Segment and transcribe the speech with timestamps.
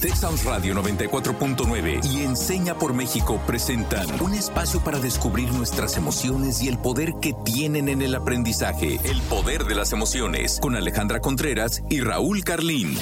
[0.00, 6.68] Texas Radio 94.9 y Enseña por México presentan un espacio para descubrir nuestras emociones y
[6.68, 8.98] el poder que tienen en el aprendizaje.
[9.04, 12.96] El poder de las emociones con Alejandra Contreras y Raúl Carlín.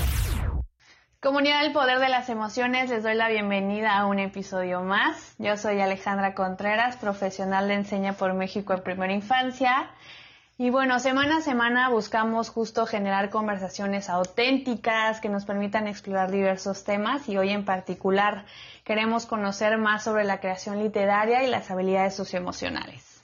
[1.20, 5.34] Comunidad del Poder de las Emociones, les doy la bienvenida a un episodio más.
[5.38, 9.88] Yo soy Alejandra Contreras, profesional de Enseña por México en Primera Infancia.
[10.60, 16.82] Y bueno, semana a semana buscamos justo generar conversaciones auténticas que nos permitan explorar diversos
[16.82, 18.44] temas y hoy en particular
[18.82, 23.22] queremos conocer más sobre la creación literaria y las habilidades socioemocionales.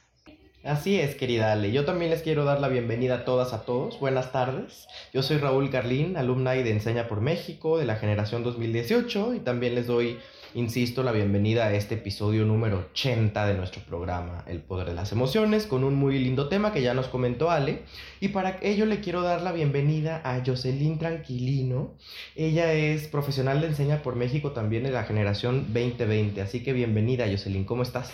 [0.62, 1.72] Así es, querida Ale.
[1.72, 3.98] Yo también les quiero dar la bienvenida a todas, a todos.
[3.98, 4.86] Buenas tardes.
[5.12, 9.74] Yo soy Raúl Carlín, alumni de Enseña por México de la generación 2018 y también
[9.74, 10.20] les doy,
[10.54, 15.12] insisto, la bienvenida a este episodio número 80 de nuestro programa El Poder de las
[15.12, 17.82] Emociones con un muy lindo tema que ya nos comentó Ale.
[18.20, 21.94] Y para ello le quiero dar la bienvenida a Jocelyn Tranquilino.
[22.36, 26.40] Ella es profesional de Enseña por México también de la generación 2020.
[26.40, 27.64] Así que bienvenida, Jocelyn.
[27.64, 28.12] ¿Cómo estás?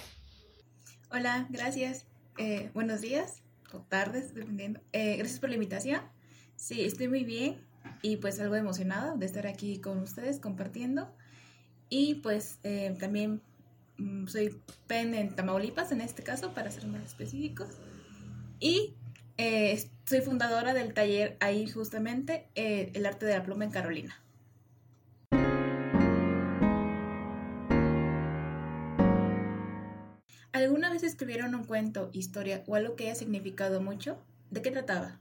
[1.11, 2.07] Hola, gracias.
[2.39, 3.43] Eh, buenos días
[3.73, 4.81] o tardes, dependiendo.
[4.93, 6.01] Eh, gracias por la invitación.
[6.57, 7.57] Sí, estoy muy bien
[8.03, 11.13] y pues algo emocionada de estar aquí con ustedes compartiendo.
[11.91, 13.43] Y pues eh, también
[13.99, 17.69] mm, soy PEN en Tamaulipas en este caso, para ser más específicos.
[18.59, 18.95] Y
[20.05, 24.21] soy fundadora del taller ahí justamente, El arte de la pluma en Carolina.
[30.53, 34.19] ¿Alguna vez escribieron un cuento, historia o algo que haya significado mucho?
[34.51, 35.19] ¿De qué trataba?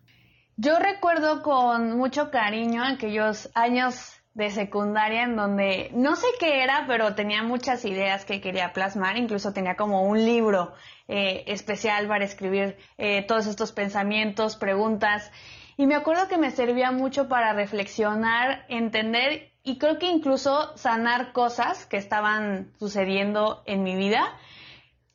[0.57, 6.85] Yo recuerdo con mucho cariño aquellos años de secundaria en donde no sé qué era,
[6.87, 10.73] pero tenía muchas ideas que quería plasmar, incluso tenía como un libro
[11.09, 15.29] eh, especial para escribir eh, todos estos pensamientos, preguntas,
[15.75, 21.33] y me acuerdo que me servía mucho para reflexionar, entender y creo que incluso sanar
[21.33, 24.37] cosas que estaban sucediendo en mi vida.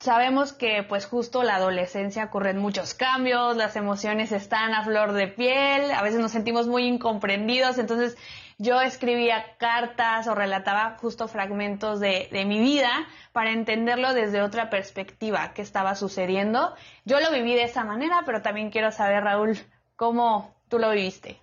[0.00, 5.28] Sabemos que pues justo la adolescencia ocurren muchos cambios, las emociones están a flor de
[5.28, 8.18] piel, a veces nos sentimos muy incomprendidos, entonces
[8.58, 12.90] yo escribía cartas o relataba justo fragmentos de, de mi vida
[13.32, 16.74] para entenderlo desde otra perspectiva, qué estaba sucediendo.
[17.04, 19.58] Yo lo viví de esa manera, pero también quiero saber, Raúl,
[19.96, 21.38] cómo tú lo viviste.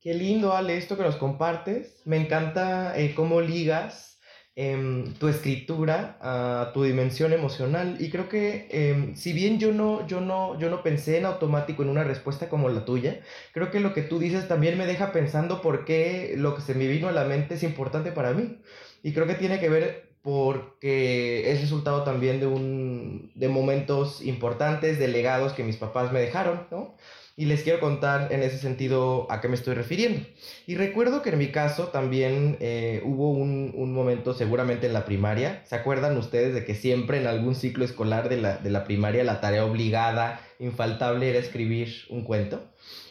[0.00, 2.02] Qué lindo, Ale, esto que nos compartes.
[2.04, 4.17] Me encanta eh, cómo ligas
[4.60, 7.96] Em, tu escritura, a tu dimensión emocional.
[8.00, 11.84] Y creo que em, si bien yo no, yo, no, yo no pensé en automático
[11.84, 13.20] en una respuesta como la tuya,
[13.52, 16.74] creo que lo que tú dices también me deja pensando por qué lo que se
[16.74, 18.58] me vino a la mente es importante para mí.
[19.04, 24.98] Y creo que tiene que ver porque es resultado también de, un, de momentos importantes,
[24.98, 26.96] de legados que mis papás me dejaron, ¿no?
[27.38, 30.26] Y les quiero contar en ese sentido a qué me estoy refiriendo.
[30.66, 35.04] Y recuerdo que en mi caso también eh, hubo un, un, momento seguramente en la
[35.04, 35.62] primaria.
[35.64, 39.22] ¿Se acuerdan ustedes de que siempre en algún ciclo escolar de la, de la primaria
[39.22, 42.60] la tarea obligada, infaltable, era escribir un cuento?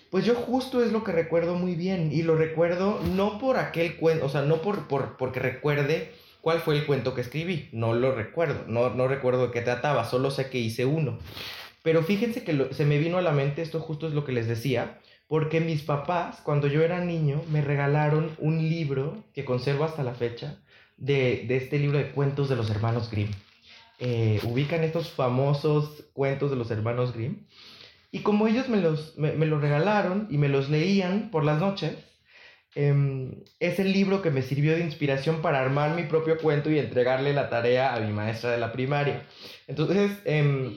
[0.10, 3.96] Pues yo justo es lo que recuerdo muy bien y lo recuerdo no por aquel
[3.96, 6.12] cuento, o sea, no por, por, porque recuerde
[6.42, 10.04] cuál fue el cuento que escribí, no lo recuerdo, no, no recuerdo de qué trataba,
[10.04, 11.18] solo sé que hice uno.
[11.84, 14.48] Pero fíjense que se me vino a la mente, esto justo es lo que les
[14.48, 20.04] decía, porque mis papás, cuando yo era niño, me regalaron un libro que conservo hasta
[20.04, 20.60] la fecha,
[20.98, 23.32] de, este libro de cuentos de los hermanos Grimm.
[24.00, 27.46] Eh, ubican estos famosos cuentos de los hermanos Grimm.
[28.12, 31.94] Y como ellos me los, me, los regalaron y me los leían por las noches,
[32.76, 36.80] em, es el libro que me sirvió de inspiración para armar mi propio cuento y
[36.80, 39.24] entregarle la tarea a mi maestra de la primaria.
[39.68, 40.74] Entonces, em,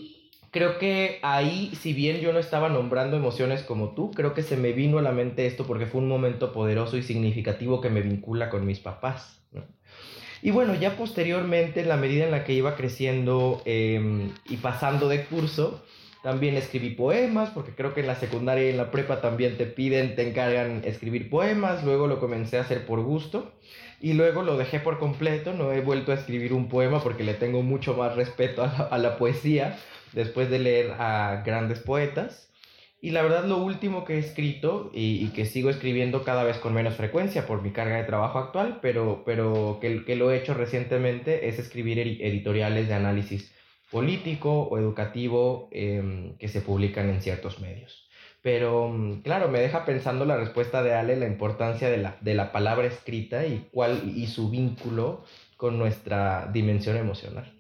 [0.50, 4.56] creo que ahí, si bien yo no estaba nombrando emociones como tú, creo que se
[4.56, 8.03] me vino a la mente esto porque fue un momento poderoso y significativo que me
[8.03, 9.41] vincula con mis papás.
[10.43, 15.09] Y bueno, ya posteriormente, en la medida en la que iba creciendo em, y pasando
[15.09, 15.84] de curso,
[16.22, 19.66] también escribí poemas, porque creo que en la secundaria y en la prepa también te
[19.66, 23.53] piden, te encargan escribir poemas, luego lo comencé a hacer por gusto
[24.00, 27.34] y luego lo dejé por completo, no he vuelto a escribir un poema porque le
[27.34, 29.78] tengo mucho más respeto a la poesía,
[30.12, 32.51] después de leer a grandes poetas.
[33.03, 36.74] Y la verdad lo último que he escrito y, que sigo escribiendo cada vez con
[36.74, 40.53] menos frecuencia por mi carga de trabajo actual, pero, pero que, que lo he hecho
[40.53, 43.54] recientemente es escribir editoriales de análisis
[43.91, 48.09] político o educativo em, que se publican en ciertos medios.
[48.42, 52.34] Pero mm, claro, me deja pensando la respuesta de Ale, la importancia de la, de
[52.34, 55.24] la palabra escrita y, cuál, y su vínculo
[55.56, 57.53] con nuestra dimensión emocional.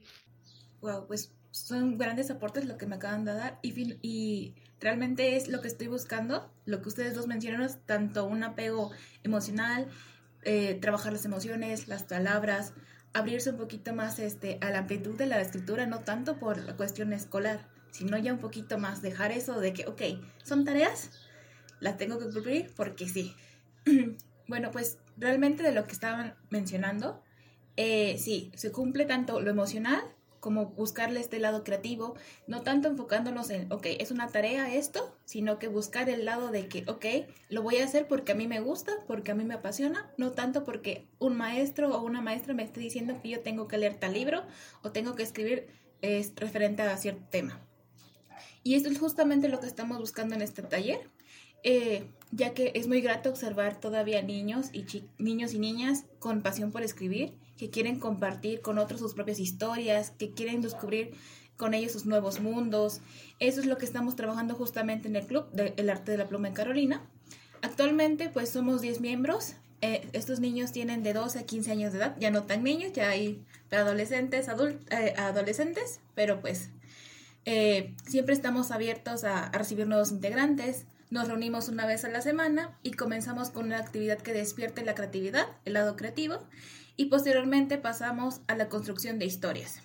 [0.80, 5.48] Wow, pues son grandes aportes lo que me acaban de dar y, y realmente es
[5.48, 8.90] lo que estoy buscando, lo que ustedes dos mencionan, tanto un apego
[9.22, 9.88] emocional
[10.42, 12.72] eh, trabajar las emociones, las palabras,
[13.12, 16.76] abrirse un poquito más este, a la amplitud de la escritura, no tanto por la
[16.76, 20.02] cuestión escolar, sino ya un poquito más dejar eso de que, ok,
[20.42, 21.10] son tareas,
[21.80, 23.34] las tengo que cumplir porque sí.
[24.48, 27.22] bueno, pues realmente de lo que estaban mencionando,
[27.76, 30.02] eh, sí, se cumple tanto lo emocional
[30.40, 32.14] como buscarle este lado creativo,
[32.46, 36.66] no tanto enfocándonos en, ok, es una tarea esto, sino que buscar el lado de
[36.66, 37.04] que, ok,
[37.50, 40.32] lo voy a hacer porque a mí me gusta, porque a mí me apasiona, no
[40.32, 44.00] tanto porque un maestro o una maestra me esté diciendo que yo tengo que leer
[44.00, 44.42] tal libro
[44.82, 45.68] o tengo que escribir
[46.00, 47.60] es, referente a cierto tema.
[48.62, 51.08] Y esto es justamente lo que estamos buscando en este taller,
[51.62, 54.86] eh, ya que es muy grato observar todavía niños y,
[55.18, 60.12] niños y niñas con pasión por escribir que quieren compartir con otros sus propias historias,
[60.12, 61.12] que quieren descubrir
[61.58, 63.02] con ellos sus nuevos mundos.
[63.38, 66.48] Eso es lo que estamos trabajando justamente en el club del arte de la pluma
[66.48, 67.02] en Carolina.
[67.60, 69.56] Actualmente pues somos 10 miembros.
[69.82, 72.94] Eh, estos niños tienen de 12 a 15 años de edad, ya no tan niños,
[72.94, 76.70] ya hay adolescentes, eh, adolescentes, pero pues
[77.44, 80.86] eh, siempre estamos abiertos a, a recibir nuevos integrantes.
[81.10, 84.94] Nos reunimos una vez a la semana y comenzamos con una actividad que despierte la
[84.94, 86.38] creatividad, el lado creativo,
[86.96, 89.80] y posteriormente pasamos a la construcción de historias.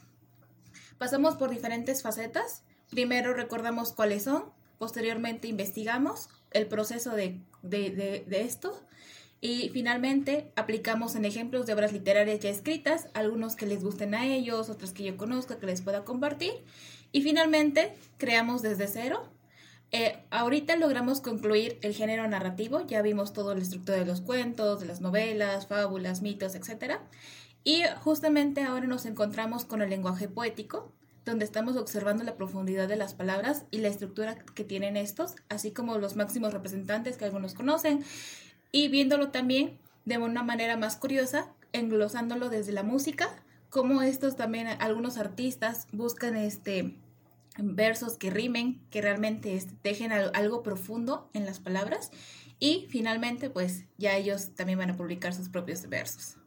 [0.98, 2.64] Pasamos por diferentes facetas.
[2.90, 4.46] Primero recordamos cuáles son,
[4.78, 7.42] posteriormente investigamos el proceso de,
[8.32, 8.82] esto
[9.42, 14.26] y finalmente aplicamos en ejemplos de obras literarias ya escritas, algunos que les gusten a
[14.26, 16.54] ellos, otros que yo conozca, que les pueda compartir.
[17.12, 19.30] Y finalmente creamos desde cero
[19.92, 24.80] eh, ahorita logramos concluir el género narrativo, ya vimos todo la estructura de los cuentos,
[24.80, 26.96] de las novelas, fábulas, mitos, etc.
[27.64, 30.92] Y justamente ahora nos encontramos con el lenguaje poético,
[31.26, 35.72] donde estamos observando la profundidad de las palabras y la estructura que tienen estos, así
[35.72, 38.04] como los máximos representantes que algunos conocen,
[38.72, 43.30] y viéndolo también de una manera más curiosa, englosándolo desde la música,
[43.70, 46.96] como estos también algunos artistas buscan este
[47.58, 52.12] versos que rimen, que realmente dejen algo profundo en las palabras
[52.60, 56.38] y finalmente pues ya ellos también van a publicar sus propios versos.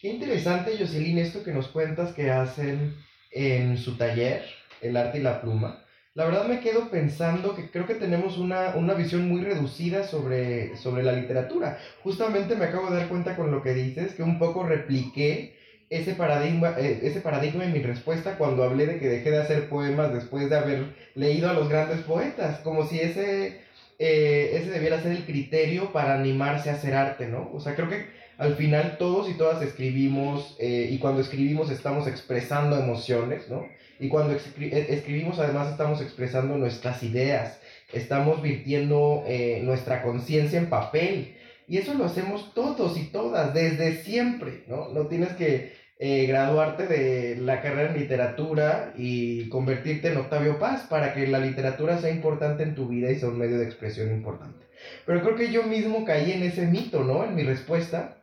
[0.00, 2.96] Qué interesante, Jocelyn, esto que nos cuentas que hacen
[3.30, 4.44] en su taller,
[4.80, 5.84] El arte y la pluma.
[6.14, 11.02] La verdad me quedo pensando que creo que tenemos una, visión muy reducida sobre, sobre
[11.02, 11.78] la literatura.
[12.02, 15.59] Justamente me acabo de dar cuenta con lo que dices, que un poco repliqué
[15.90, 19.68] ese paradigma, eh, ese paradigma en mi respuesta cuando hablé de que dejé de hacer
[19.68, 23.60] poemas después de haber leído a los grandes poetas, como si ese,
[23.98, 27.50] eh, ese debiera ser el criterio para animarse a hacer arte, ¿no?
[27.52, 28.06] O sea, creo que
[28.38, 33.66] al final todos y todas escribimos eh, y cuando escribimos estamos expresando emociones, ¿no?
[33.98, 37.60] Y cuando escribimos además estamos expresando nuestras ideas,
[37.92, 39.24] estamos virtiendo
[39.60, 41.36] nuestra conciencia en papel.
[41.68, 44.88] Y eso lo hacemos todos y todas, desde siempre, ¿no?
[44.88, 50.86] No tienes que eh, graduarte de la carrera en literatura y convertirte en Octavio Paz
[50.88, 54.10] para que la literatura sea importante en tu vida y sea un medio de expresión
[54.10, 54.64] importante.
[55.04, 57.22] Pero creo que yo mismo caí en ese mito, ¿no?
[57.22, 58.16] En mi respuesta.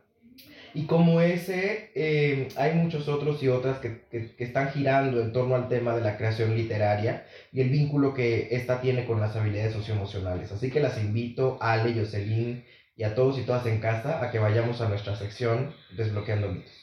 [0.74, 5.54] Y como ese, eh, hay muchos otros y otras que, que, están girando en torno
[5.54, 9.74] al tema de la creación literaria y el vínculo que esta tiene con las habilidades
[9.74, 10.50] socioemocionales.
[10.50, 12.64] Así que las invito a Ale, Jocelyn
[12.96, 16.77] y a todos y todas en casa a que vayamos a nuestra sección Desbloqueando mitos.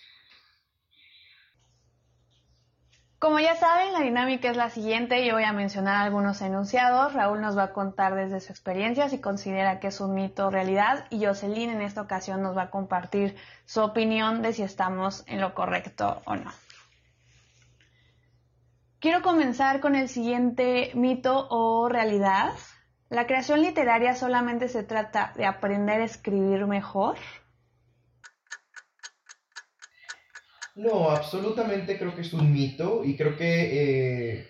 [3.26, 5.26] Como ya saben, la dinámica es la siguiente.
[5.26, 7.12] Yo voy a mencionar algunos enunciados.
[7.14, 10.52] Raúl nos va a contar desde su experiencia si considera que es un mito o
[10.52, 11.08] realidad.
[11.10, 15.42] Y Jocelyn en esta ocasión nos va a compartir su opinión de si estamos en
[15.42, 16.52] lo correcto o no.
[19.00, 22.52] Quiero comenzar con el siguiente mito o realidad.
[23.10, 27.18] ¿La creación literaria solamente se trata de aprender a escribir mejor?
[30.76, 34.48] No, absolutamente creo que es un mito y creo que eh,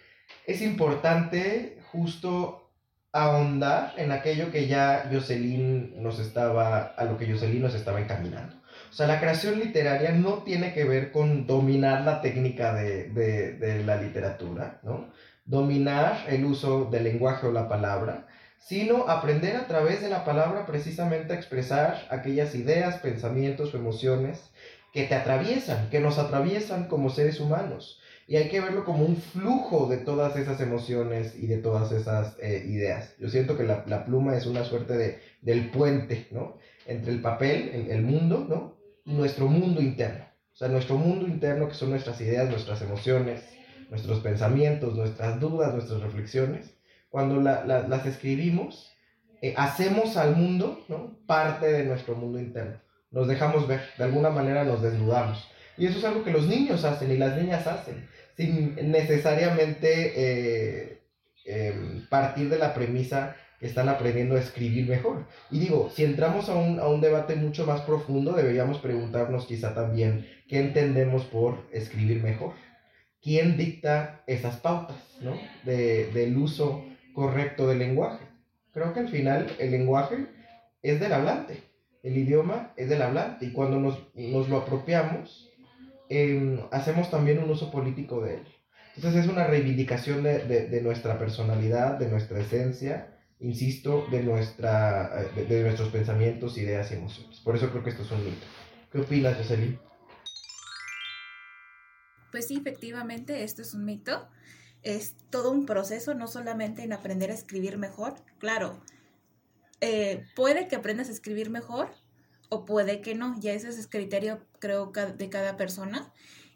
[0.48, 2.72] es importante justo
[3.12, 8.56] ahondar en aquello que ya Jocelyn nos estaba, a lo que Jocelyn nos estaba encaminando.
[8.90, 13.84] O sea, la creación literaria no tiene que ver con dominar la técnica de, de
[13.84, 15.12] la literatura, ¿no?
[15.46, 18.28] Dominar el uso del lenguaje o la palabra,
[18.58, 24.52] sino aprender a través de la palabra precisamente a expresar aquellas ideas, pensamientos o emociones
[24.96, 28.00] que te atraviesan, que nos atraviesan como seres humanos.
[28.28, 32.38] Y hay que verlo como un flujo de todas esas emociones y de todas esas
[32.42, 33.14] eh, ideas.
[33.20, 36.60] Yo siento que la, la, pluma es una suerte de, del puente, ¿no?
[36.88, 38.78] Entre el papel, el, el, mundo, ¿no?
[39.04, 40.24] Y nuestro mundo interno.
[40.54, 43.44] O sea, nuestro mundo interno, que son nuestras ideas, nuestras emociones,
[43.90, 46.74] nuestros pensamientos, nuestras dudas, nuestras reflexiones.
[47.10, 48.94] Cuando la, las escribimos,
[49.42, 51.18] eh, hacemos al mundo ¿no?
[51.28, 52.85] parte de nuestro mundo interno.
[53.16, 55.50] Nos dejamos ver, de alguna manera nos desnudamos.
[55.78, 61.02] Y eso es algo que los niños hacen y las niñas hacen, sin necesariamente eh,
[61.46, 65.26] em, partir de la premisa que están aprendiendo a escribir mejor.
[65.50, 69.74] Y digo, si entramos a un, a un debate mucho más profundo, deberíamos preguntarnos quizá
[69.74, 72.52] también qué entendemos por escribir mejor.
[73.22, 75.40] ¿Quién dicta esas pautas ¿no?
[75.64, 78.26] de, del uso correcto del lenguaje?
[78.74, 80.28] Creo que al final el lenguaje
[80.84, 81.64] es del hablante,
[82.06, 85.52] el idioma es del hablante y cuando nos, nos lo apropiamos,
[86.08, 88.44] em, hacemos también un uso político de él.
[88.96, 95.46] Entonces es una reivindicación de, de, nuestra personalidad, de nuestra esencia, insisto, de, nuestra, de,
[95.46, 97.40] de, nuestros pensamientos, ideas y emociones.
[97.40, 98.46] Por eso creo que esto es un mito.
[98.92, 99.80] ¿Qué opinas, Jocelyn?
[102.32, 104.30] Pues sí, efectivamente, esto es un mito.
[104.84, 108.14] Es todo un proceso, no solamente en aprender a escribir mejor.
[108.38, 108.80] Claro,
[109.82, 111.90] eh, puede que aprendas a escribir mejor
[112.50, 113.40] o puede que no.
[113.40, 116.12] Ya ese es el criterio, creo, de cada persona.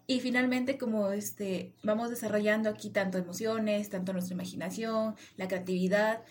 [0.07, 6.23] Y finalmente, como este, vamos desarrollando aquí tanto emociones, tanto nuestra imaginación, la creatividad,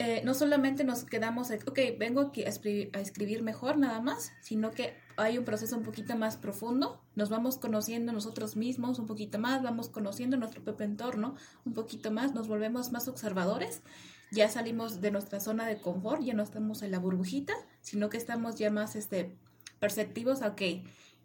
[0.00, 4.30] eh, no solamente nos quedamos, ok, vengo aquí a escribir, a escribir, mejor nada más,
[4.40, 9.06] sino que hay un proceso un poquito más profundo, nos vamos conociendo nosotros mismos un
[9.06, 13.82] poquito más, vamos conociendo nuestro propio entorno un poquito más, nos volvemos más observadores,
[14.30, 18.16] ya salimos de nuestra zona de confort, ya no estamos en la burbujita, sino que
[18.16, 19.36] estamos ya más este,
[19.78, 20.62] perceptivos, ok,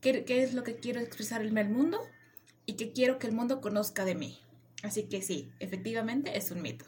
[0.01, 1.99] ¿qué, qué es lo que quiero expresarme al mundo
[2.65, 4.39] y qué quiero que el mundo conozca de mí?
[4.83, 6.85] Así que sí, efectivamente es un mito.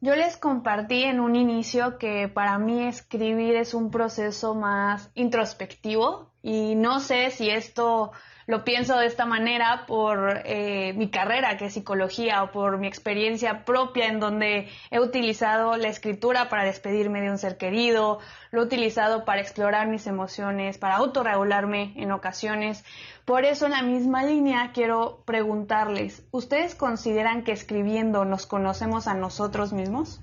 [0.00, 6.30] Yo les compartí en un inicio que para mí escribir es un proceso más introspectivo
[6.40, 8.12] y no sé si esto
[8.48, 12.86] lo pienso de esta manera por eh, mi carrera, que es psicología, o por mi
[12.86, 18.62] experiencia propia en donde he utilizado la escritura para despedirme de un ser querido, lo
[18.62, 22.86] he utilizado para explorar mis emociones, para autorregularme en ocasiones.
[23.26, 29.14] Por eso en la misma línea quiero preguntarles, ¿ustedes consideran que escribiendo nos conocemos a
[29.14, 30.22] nosotros mismos?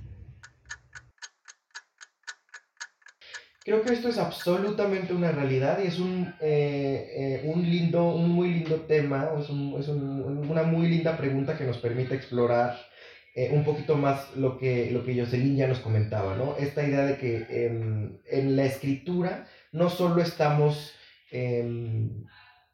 [3.66, 8.30] Creo que esto es absolutamente una realidad y es un, eh, eh, un lindo, un
[8.30, 12.78] muy lindo tema, es, un, es un, una muy linda pregunta que nos permite explorar
[13.34, 16.56] eh, un poquito más lo que, lo que Jocelyn ya nos comentaba, ¿no?
[16.60, 20.94] Esta idea de que en la escritura no solo estamos
[21.32, 22.24] em,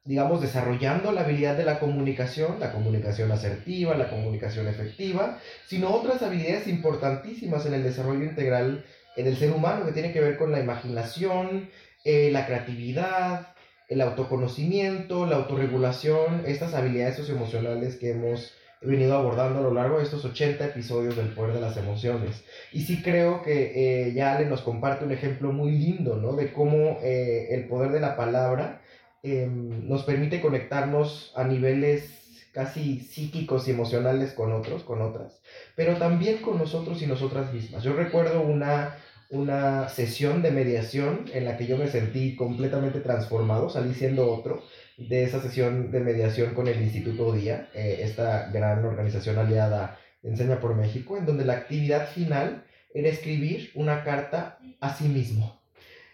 [0.04, 6.22] digamos, desarrollando la habilidad de la comunicación, la comunicación asertiva, la comunicación efectiva, sino otras
[6.24, 8.84] habilidades importantísimas en el desarrollo integral
[9.16, 11.70] en el ser humano que tiene que ver con la imaginación,
[12.04, 13.48] eh, la creatividad,
[13.88, 20.06] el autoconocimiento, la autorregulación, estas habilidades socioemocionales que hemos venido abordando a lo largo de
[20.06, 22.44] estos 80 episodios del poder de las emociones.
[22.72, 26.36] Y sí creo que eh, ya Ale nos comparte un ejemplo muy lindo, ¿no?
[26.36, 28.82] De cómo eh, el poder de la palabra
[29.24, 35.42] Em, nos permite conectarnos a niveles casi psíquicos y emocionales con otros, con otras,
[35.76, 37.84] pero también con nosotros y nosotras mismas.
[37.84, 38.98] Yo recuerdo una,
[39.32, 44.62] una sesión de mediación en la que yo me sentí completamente transformado, salí siendo otro
[44.98, 50.60] de esa sesión de mediación con el Instituto Día, eh, esta gran organización aliada Enseña
[50.60, 55.60] por México, en donde la actividad final era escribir una carta a sí mismo.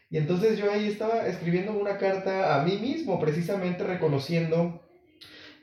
[0.09, 4.81] Y entonces yo ahí estaba escribiendo una carta a mí mismo, precisamente reconociendo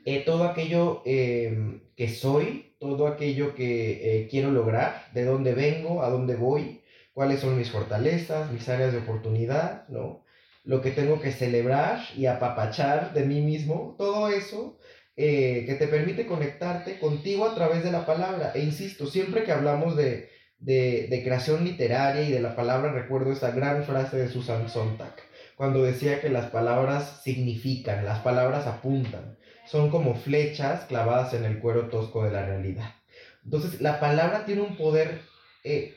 [0.05, 6.03] eh, todo aquello em, que soy, todo aquello que eh, quiero lograr, de dónde vengo,
[6.03, 6.81] a dónde voy,
[7.15, 10.25] cuáles son mis fortalezas, mis áreas de oportunidad, ¿no?
[10.65, 14.77] Lo que tengo que celebrar y apapachar de mí mismo, todo eso
[15.15, 18.51] eh, que te permite conectarte contigo a través de la palabra.
[18.53, 20.29] E insisto, siempre que hablamos de,
[20.59, 25.15] de, creación literaria y de la palabra, recuerdo esa gran frase de Susan Sontag,
[25.55, 31.59] cuando decía que las palabras significan, las palabras apuntan, son como flechas clavadas en el
[31.59, 32.95] cuero tosco de la realidad.
[33.45, 35.21] Entonces, la palabra tiene un poder
[35.63, 35.95] eh,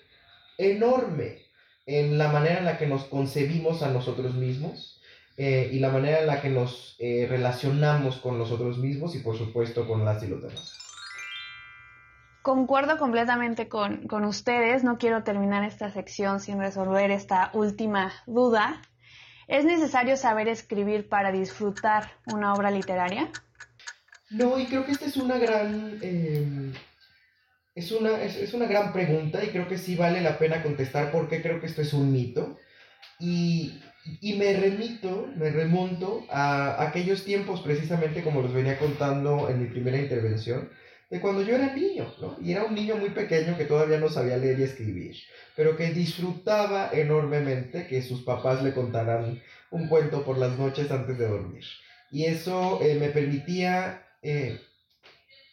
[0.58, 1.38] enorme
[1.86, 5.00] en la manera en la que nos concebimos a nosotros mismos
[5.38, 9.38] eh, y la manera en la que nos eh, relacionamos con nosotros mismos y por
[9.38, 10.76] supuesto con las y los demás.
[12.42, 18.82] Concuerdo completamente con, con, ustedes, no quiero terminar esta sección sin resolver esta última duda.
[19.46, 23.30] ¿Es necesario saber escribir para disfrutar una obra literaria?
[24.30, 26.72] No, y creo que esta es una gran, eh,
[27.78, 31.12] es, una, es, es, una gran pregunta y creo que sí vale la pena contestar
[31.12, 32.58] porque creo que esto es un mito.
[33.20, 33.80] Y,
[34.20, 39.68] y me remito, me remonto a aquellos tiempos precisamente como los venía contando en mi
[39.68, 40.70] primera intervención,
[41.10, 42.36] de cuando yo era niño, ¿no?
[42.42, 45.16] Y era un niño muy pequeño que todavía no sabía leer y escribir,
[45.56, 51.16] pero que disfrutaba enormemente que sus papás le contaran un cuento por las noches antes
[51.16, 51.64] de dormir.
[52.10, 54.60] Y eso eh, me permitía eh,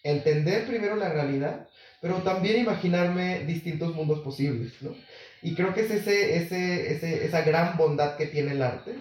[0.04, 1.68] entender primero la realidad,
[2.06, 4.96] pero también imaginarme distintos mundos posibles, ¿no?
[5.42, 8.94] Y creo que es ese, ese, ese, esa gran bondad que tiene el arte.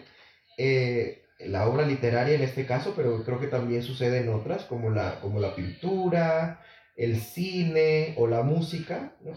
[0.57, 4.89] Eh, la obra literaria en este caso, pero creo que también sucede en otras, como
[4.89, 6.63] la, como la pintura,
[6.97, 9.33] el cine o la música, ¿no?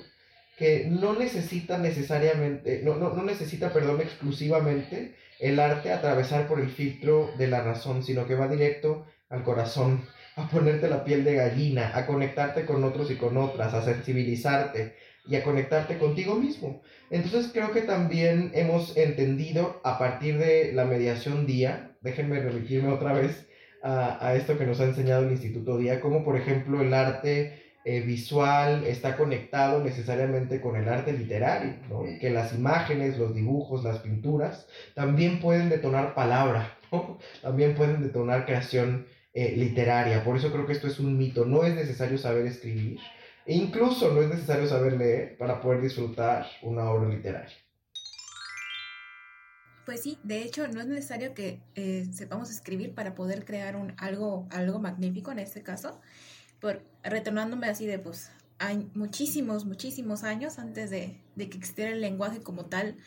[0.57, 6.69] que no necesita necesariamente, no, no, no necesita, perdón, exclusivamente el arte atravesar por el
[6.69, 10.05] filtro de la razón, sino que va directo al corazón,
[10.37, 14.95] a ponerte la piel de gallina, a conectarte con otros y con otras, a sensibilizarte,
[15.27, 16.81] y a conectarte contigo mismo.
[17.09, 23.13] Entonces creo que también hemos entendido a partir de la mediación día, déjenme remitirme otra
[23.13, 23.47] vez
[23.83, 28.01] a, esto que nos ha enseñado el Instituto Día, como por ejemplo el arte eh,
[28.01, 31.75] visual está conectado necesariamente con el arte literario,
[32.19, 36.77] que las imágenes, los dibujos, las pinturas también pueden detonar palabra,
[37.41, 39.05] también pueden detonar creación
[39.39, 40.23] eh, literaria.
[40.23, 42.99] Por eso creo que esto es un mito, no es necesario saber escribir,
[43.45, 47.55] e incluso no es necesario saber leer para poder disfrutar una obra literaria.
[49.85, 53.93] Pues sí, de hecho no es necesario que eh, sepamos escribir para poder crear un,
[53.97, 56.01] algo, algo magnífico en este caso.
[56.59, 62.01] Por, retornándome así de pues hay muchísimos, muchísimos años antes de, de que existiera el
[62.01, 62.97] lenguaje como tal,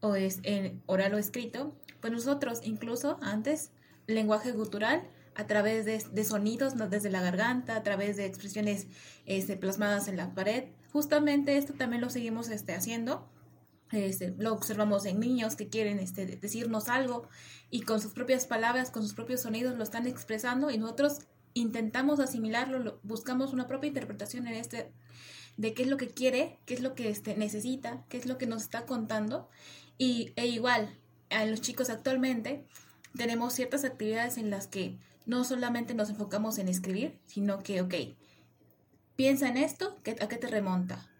[0.00, 3.70] o es en oral o escrito, pues nosotros incluso antes,
[4.08, 8.86] lenguaje gutural, a través de, sonidos desde la garganta, a través de expresiones
[9.26, 10.64] este, plasmadas en la pared.
[10.92, 13.28] Justamente esto también lo seguimos este, haciendo.
[13.92, 17.28] Este, lo observamos en niños que quieren este, decirnos algo
[17.70, 21.20] y con sus propias palabras, con sus propios sonidos lo están expresando y nosotros
[21.54, 24.90] intentamos asimilarlo, buscamos una propia interpretación en este
[25.56, 28.46] de qué es lo que quiere, qué es lo que necesita, qué es lo que
[28.46, 29.48] nos está contando
[29.98, 30.98] y e igual
[31.30, 32.64] a los chicos actualmente
[33.16, 37.94] tenemos ciertas actividades en las que no solamente nos enfocamos en escribir, sino que, ok,
[39.16, 41.10] piensa en esto, ¿a qué te remonta?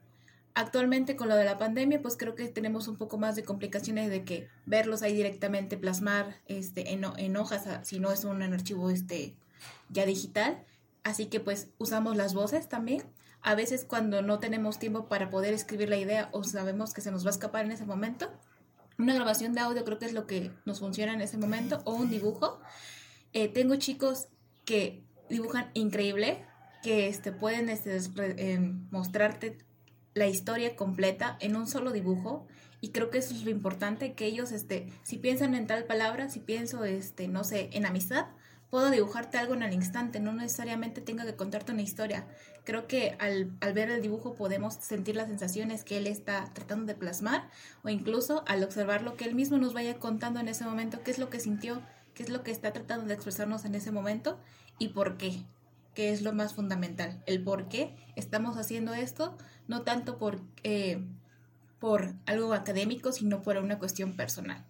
[0.54, 4.08] Actualmente con lo de la pandemia, pues creo que tenemos un poco más de complicaciones
[4.08, 8.88] de que verlos ahí directamente, plasmar este, en, en hojas, si no es un archivo
[8.88, 9.36] este,
[9.90, 10.64] ya digital.
[11.04, 13.02] Así que pues usamos las voces también.
[13.42, 17.10] A veces cuando no tenemos tiempo para poder escribir la idea o sabemos que se
[17.10, 18.32] nos va a escapar en ese momento,
[18.98, 21.92] una grabación de audio creo que es lo que nos funciona en ese momento o
[21.92, 22.60] un dibujo
[23.32, 24.28] eh, tengo chicos
[24.64, 26.44] que dibujan increíble,
[26.82, 29.58] que este, pueden este, em, mostrarte
[30.14, 32.46] la historia completa en un solo dibujo
[32.80, 36.28] y creo que eso es lo importante que ellos este si piensan en tal palabra
[36.30, 38.26] si pienso este no sé en amistad
[38.70, 42.26] puedo dibujarte algo en el instante no necesariamente tenga que contarte una historia.
[42.64, 46.86] Creo que al, al ver el dibujo podemos sentir las sensaciones que él está tratando
[46.86, 47.48] de plasmar
[47.84, 51.10] o incluso al observar lo que él mismo nos vaya contando en ese momento qué
[51.10, 51.80] es lo que sintió
[52.16, 54.40] qué es lo que está tratando de expresarnos en ese momento
[54.78, 55.44] y por qué,
[55.94, 59.36] que es lo más fundamental, el por qué estamos haciendo esto,
[59.68, 61.04] no tanto por, eh,
[61.78, 64.64] por algo académico, sino por una cuestión personal.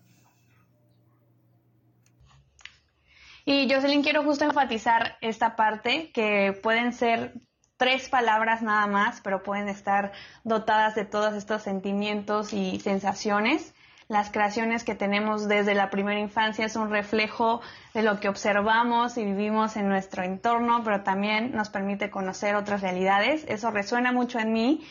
[3.45, 7.35] Y Jocelyn, quiero justo enfatizar esta parte, que pueden ser
[7.77, 10.11] tres palabras nada más, pero pueden estar
[10.43, 13.73] dotadas de todos estos sentimientos y sensaciones
[14.09, 17.61] las creaciones que tenemos desde la primera infancia es un reflejo
[17.93, 22.83] de lo que observamos y vivimos en nuestro entorno, pero también nos permite conocer otras
[22.83, 23.45] realidades.
[23.49, 24.87] Eso resuena mucho en mí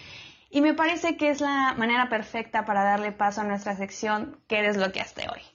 [0.50, 4.60] y me parece que es la manera perfecta para darle paso a nuestra sección ¿Qué
[4.60, 5.55] eres lo que haste hoy?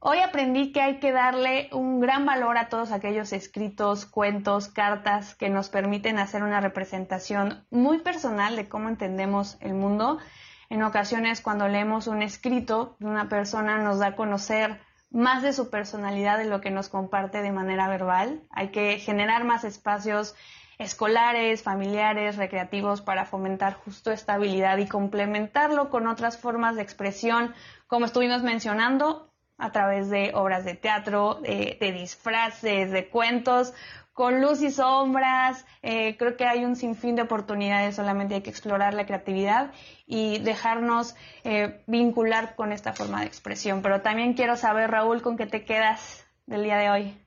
[0.00, 5.34] Hoy aprendí que hay que darle un gran valor a todos aquellos escritos, cuentos, cartas
[5.34, 10.18] que nos permiten hacer una representación muy personal de cómo entendemos el mundo.
[10.70, 14.80] En ocasiones cuando leemos un escrito de una persona nos da a conocer
[15.10, 18.42] más de su personalidad de lo que nos comparte de manera verbal.
[18.50, 20.36] Hay que generar más espacios
[20.78, 27.52] escolares, familiares, recreativos para fomentar justo esta habilidad y complementarlo con otras formas de expresión,
[27.88, 29.27] como estuvimos mencionando,
[29.58, 33.74] a través de obras de teatro, de, disfraces, de cuentos,
[34.12, 35.66] con luz y sombras.
[35.82, 39.72] Eh, creo que hay un sinfín de oportunidades, solamente hay que explorar la creatividad
[40.06, 43.82] y dejarnos eh, vincular con esta forma de expresión.
[43.82, 47.24] Pero también quiero saber, Raúl, con qué te quedas del día de hoy.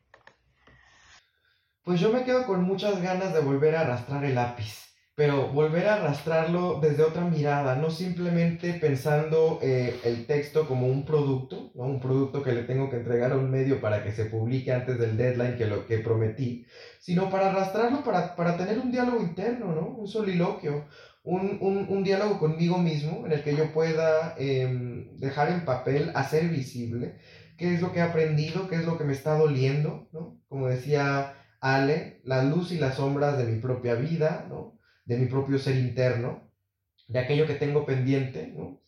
[1.84, 4.91] Pues yo me quedo con muchas ganas de volver a arrastrar el lápiz
[5.22, 11.06] pero volver a arrastrarlo desde otra mirada, no simplemente pensando eh, el texto como un
[11.06, 11.84] producto, ¿no?
[11.84, 14.98] un producto que le tengo que entregar a un medio para que se publique antes
[14.98, 16.66] del deadline que lo que prometí,
[17.00, 19.90] sino para arrastrarlo para, para tener un diálogo interno, ¿no?
[19.90, 20.88] un soliloquio,
[21.22, 26.12] un, un, un, diálogo conmigo mismo en el que yo pueda em, dejar en papel,
[26.16, 27.20] hacer visible
[27.60, 30.42] qué es lo que he aprendido, qué es lo que me está doliendo, ¿no?
[30.48, 34.81] Como decía Ale, la luz y las sombras de mi propia vida, ¿no?
[35.06, 36.52] De mi propio ser interno,
[37.08, 38.82] de aquello que tengo pendiente, ¿no?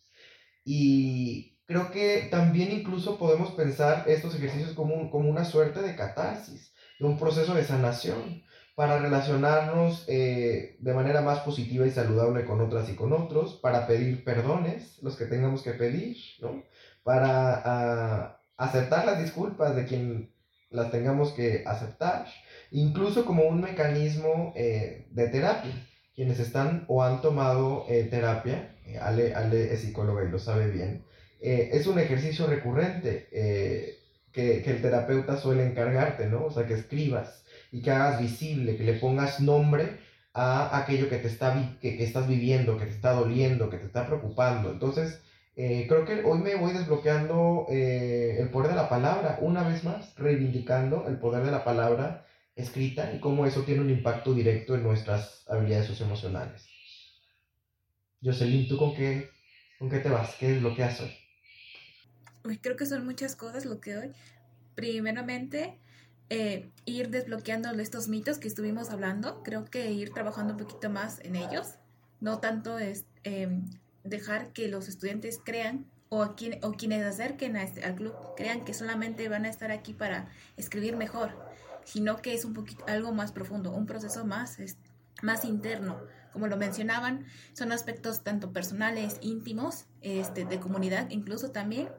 [0.63, 6.73] Y creo que también incluso podemos pensar estos ejercicios como, como una suerte de catarsis,
[6.99, 8.43] de un proceso de sanación
[8.75, 13.85] para relacionarnos eh, de manera más positiva y saludable con otras y con otros, para
[13.85, 16.63] pedir perdones, los que tengamos que pedir, ¿no?
[17.03, 20.33] Para ah, aceptar las disculpas de quien
[20.71, 22.25] las tengamos que aceptar,
[22.71, 25.73] incluso como un mecanismo eh, de terapia.
[26.15, 31.03] Quienes están o han tomado eh, terapia, Ale, Ale, es psicóloga y lo sabe bien,
[31.41, 33.27] es un ejercicio recurrente
[34.31, 36.45] que, que el terapeuta suele encargarte, ¿no?
[36.45, 39.97] O sea, que escribas y que hagas visible, que le pongas nombre
[40.33, 43.85] a aquello que, te está que, que estás viviendo, que te está doliendo, que te
[43.85, 44.71] está preocupando.
[44.71, 45.21] Entonces,
[45.55, 49.83] eh, creo que hoy me voy desbloqueando eh, el poder de la palabra, una vez
[49.83, 54.75] más, reivindicando el poder de la palabra escrita y cómo eso tiene un impacto directo
[54.75, 56.67] en nuestras habilidades socioemocionales.
[58.21, 59.29] Jocelyn, ¿tú con qué,
[59.79, 60.35] con qué te vas?
[60.39, 61.13] ¿Qué desbloqueas hoy?
[62.45, 64.11] Uy, creo que son muchas cosas lo que hoy.
[64.75, 65.79] Primeramente,
[66.29, 71.19] eh, ir desbloqueando estos mitos que estuvimos hablando, creo que ir trabajando un poquito más
[71.19, 71.75] en ellos,
[72.21, 73.69] no tanto es em,
[74.03, 78.73] dejar que los estudiantes crean o, o quienes acerquen a este, al club crean que
[78.73, 81.31] solamente van a estar aquí para escribir mejor,
[81.85, 84.57] sino que es un poquito algo más profundo, un proceso más,
[85.21, 85.99] más interno.
[86.31, 91.89] Como lo mencionaban, son aspectos tanto personales, íntimos, este, de comunidad incluso también,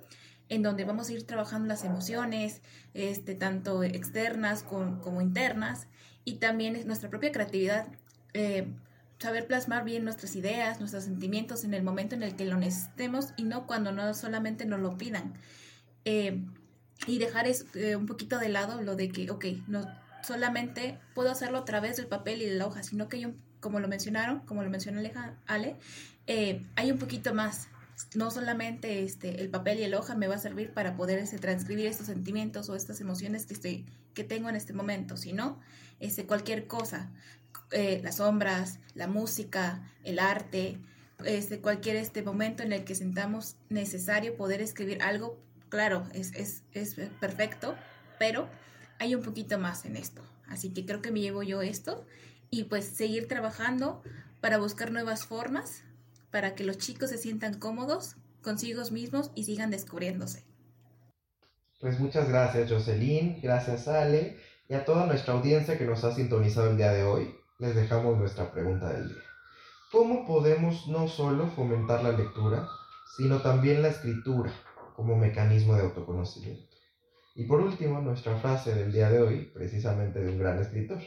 [0.49, 2.61] en donde vamos a ir trabajando las emociones,
[2.93, 5.87] este, tanto externas como, internas,
[6.25, 7.87] y también es nuestra propia creatividad,
[8.35, 8.67] eh,
[9.19, 13.29] saber plasmar bien nuestras ideas, nuestros sentimientos en el momento en el que lo necesitemos
[13.37, 15.35] y no cuando no solamente nos lo pidan.
[16.05, 16.45] Eh,
[17.07, 19.87] y dejar es, eh, un poquito de lado lo de que, ok, no
[20.23, 23.31] solamente puedo hacerlo a través del papel y de la hoja, sino que yo,
[23.61, 25.01] como lo mencionaron, como lo mencionó
[25.47, 25.77] Ale,
[26.77, 27.69] hay un poquito más.
[28.15, 31.39] No solamente este, el papel y el hoja me va a servir para poder este,
[31.39, 35.61] transcribir estos sentimientos o estas emociones que, estoy, que tengo en este momento, sino
[36.01, 37.13] este, cualquier cosa,
[37.71, 40.79] eh, las sombras, la música, el arte,
[41.25, 46.63] este, cualquier este momento en el que sentamos necesario poder escribir algo, claro, es, es,
[46.73, 47.75] es perfecto,
[48.19, 48.49] pero
[48.99, 50.23] hay un poquito más en esto.
[50.49, 52.07] Así que creo que me llevo yo esto
[52.51, 54.03] y pues seguir trabajando
[54.41, 55.83] para buscar nuevas formas
[56.31, 60.45] para que los chicos se sientan cómodos consigo mismos y sigan descubriéndose.
[61.81, 66.71] Pues muchas gracias Jocelyn, gracias Ale y a toda nuestra audiencia que nos ha sintonizado
[66.71, 67.35] el día de hoy.
[67.59, 69.23] Les dejamos nuestra pregunta del día.
[69.91, 72.69] ¿Cómo podemos no solo fomentar la lectura,
[73.17, 74.53] sino también la escritura
[74.95, 76.75] como mecanismo de autoconocimiento?
[77.35, 81.03] Y por último, nuestra frase del día de hoy, precisamente de un gran escritor,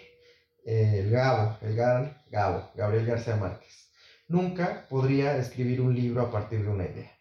[0.65, 3.89] el Gabo, el gran Gabo, Gabriel García Márquez.
[4.27, 7.11] Nunca podría escribir un libro a partir de una idea.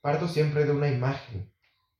[0.00, 1.52] Parto siempre de una imagen,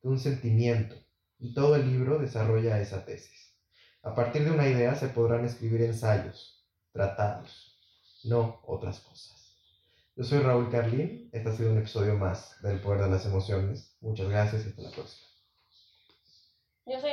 [0.03, 0.97] de un sentimiento,
[1.39, 3.55] y todo el libro desarrolla esa tesis.
[4.03, 7.77] A partir de una idea se podrán escribir ensayos, tratados,
[8.25, 9.46] no otras cosas.
[10.17, 13.99] Yo soy Raúl Carlín, este ha sido un episodio más del Poder de las Emociones.
[14.01, 15.29] Muchas gracias y hasta la próxima.
[16.87, 17.11] Yo soy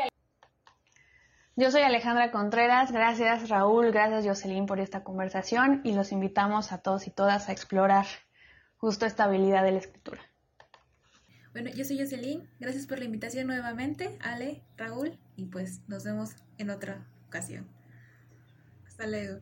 [1.56, 6.78] yo soy Alejandra Contreras, gracias Raúl, gracias Jocelyn por esta conversación y los invitamos a
[6.78, 8.06] todos y todas a explorar
[8.78, 10.22] justo esta habilidad de la escritura.
[11.52, 16.38] Bueno, yo soy Jocelyn, gracias por la invitación nuevamente, Ale, Raúl, y pues nos vemos
[16.58, 17.68] en otra ocasión.
[18.88, 19.42] Hasta luego.